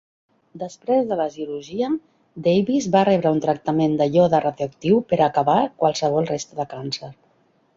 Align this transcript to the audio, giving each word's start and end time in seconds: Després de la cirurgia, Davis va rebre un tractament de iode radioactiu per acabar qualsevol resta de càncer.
Després 0.61 1.03
de 1.09 1.17
la 1.19 1.27
cirurgia, 1.33 1.89
Davis 2.47 2.87
va 2.95 3.03
rebre 3.09 3.33
un 3.35 3.43
tractament 3.43 3.93
de 4.01 4.09
iode 4.15 4.41
radioactiu 4.47 4.99
per 5.13 5.21
acabar 5.27 5.59
qualsevol 5.85 6.31
resta 6.35 6.63
de 6.63 6.67
càncer. 6.77 7.13